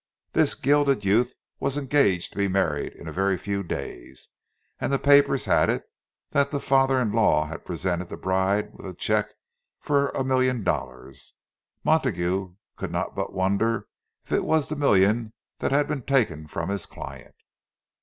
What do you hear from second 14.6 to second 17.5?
the million that had been taken from his client!